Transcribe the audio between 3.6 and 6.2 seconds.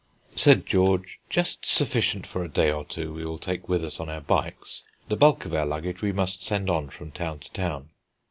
with us on our bikes. The bulk of our luggage we